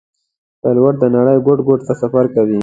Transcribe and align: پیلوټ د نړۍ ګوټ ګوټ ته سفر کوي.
پیلوټ 0.61 0.95
د 0.99 1.03
نړۍ 1.15 1.37
ګوټ 1.45 1.59
ګوټ 1.67 1.79
ته 1.87 1.93
سفر 2.01 2.25
کوي. 2.35 2.59